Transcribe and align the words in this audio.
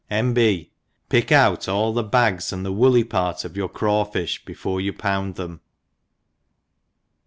——iV. 0.11 0.33
B. 0.33 0.71
Pick 1.09 1.31
out 1.31 1.69
all 1.69 1.93
the 1.93 2.01
bags 2.01 2.51
and 2.51 2.65
tnc 2.65 2.73
woolly 2.75 3.03
part 3.03 3.45
of 3.45 3.53
yotir 3.53 3.71
craw 3.71 4.03
fifli 4.03 4.43
before 4.45 4.81
you 4.81 4.93
pound 4.93 5.35
them. 5.35 5.61